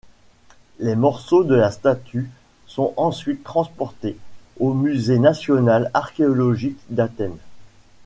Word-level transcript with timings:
Les 0.79 0.95
morceaux 0.95 1.43
de 1.43 1.53
la 1.53 1.69
statue 1.69 2.27
sont 2.65 2.91
ensuite 2.97 3.43
transportés 3.43 4.17
au 4.59 4.73
Musée 4.73 5.19
national 5.19 5.91
archéologique 5.93 6.79
d'Athènes. 6.89 7.37